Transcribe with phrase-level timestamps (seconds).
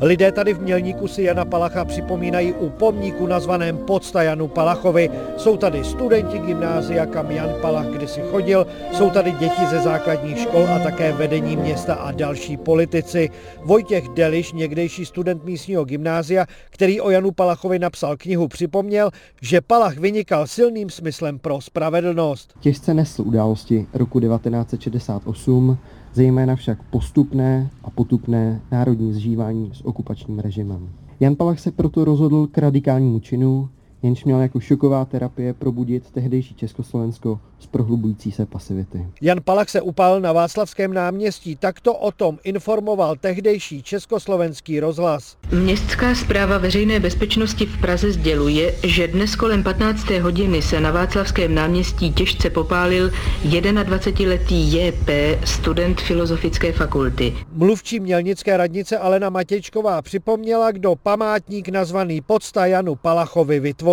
[0.00, 5.10] Lidé tady v Mělníku si Jana Palacha připomínají u pomníku nazvaném Podsta Janu Palachovi.
[5.36, 10.66] Jsou tady studenti gymnázia, kam Jan Palach kdysi chodil, jsou tady děti ze základních škol
[10.68, 13.30] a také vedení města a další politici.
[13.64, 19.10] Vojtěch Deliš, někdejší student místního gymnázia, který o Janu Palachovi napsal knihu, připomněl,
[19.42, 22.54] že Palach vynikal silným smyslem pro spravedlnost.
[22.60, 25.78] Těžce nesl události roku 1968,
[26.18, 30.88] zejména však postupné a potupné národní zžívání s okupačním režimem.
[31.20, 33.68] Jan Palach se proto rozhodl k radikálnímu činu,
[34.02, 39.06] jenž měl jako šoková terapie probudit tehdejší Československo z prohlubující se pasivity.
[39.20, 41.56] Jan Palach se upal na Václavském náměstí.
[41.56, 45.36] Takto o tom informoval tehdejší československý rozhlas.
[45.52, 50.10] Městská zpráva veřejné bezpečnosti v Praze sděluje, že dnes kolem 15.
[50.10, 53.10] hodiny se na Václavském náměstí těžce popálil
[53.44, 55.10] 21-letý JP,
[55.44, 57.34] student Filozofické fakulty.
[57.52, 63.87] Mluvčí mělnické radnice Alena Matěčková připomněla, kdo památník nazvaný Podsta Janu Palachovi vytvořil.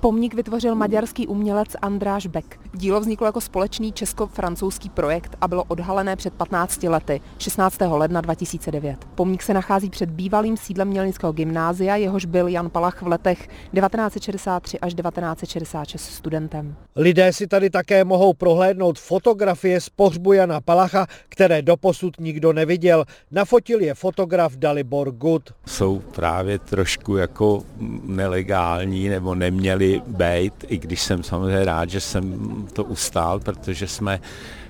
[0.00, 2.60] Pomník vytvořil maďarský umělec Andráš Beck.
[2.74, 7.78] Dílo vzniklo jako společný česko-francouzský projekt a bylo odhalené před 15 lety, 16.
[7.80, 9.04] ledna 2009.
[9.14, 14.80] Pomník se nachází před bývalým sídlem Mělnického gymnázia, jehož byl Jan Palach v letech 1963
[14.80, 16.76] až 1966 studentem.
[16.96, 23.04] Lidé si tady také mohou prohlédnout fotografie z pohřbu Jana Palacha, které doposud nikdo neviděl.
[23.30, 25.54] Nafotil je fotograf Dalibor Good.
[25.66, 27.62] Jsou právě trošku jako
[28.02, 32.34] nelegální nebo neměli být, i když jsem samozřejmě rád, že jsem
[32.72, 34.20] to ustál, protože jsme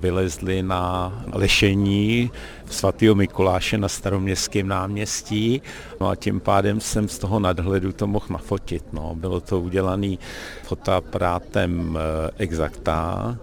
[0.00, 2.30] vylezli na lešení
[2.70, 5.62] svatého Mikuláše na staroměstském náměstí
[6.00, 8.84] no a tím pádem jsem z toho nadhledu to mohl nafotit.
[8.92, 9.14] No.
[9.14, 10.16] Bylo to udělané
[10.62, 13.36] fotoaparátem eh, Exacta,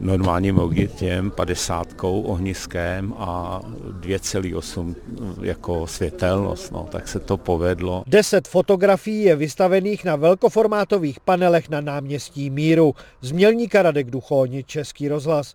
[0.00, 3.60] normálním ogitěm, padesátkou ohniskem a
[4.00, 4.94] 2,8
[5.42, 8.02] jako světelnost, no, tak se to povedlo.
[8.06, 12.94] Deset fotografií je vystavených na velkoformátových panelech na náměstí Míru.
[13.20, 15.54] Z Mělníka Radek Duchoni, Český rozhlas.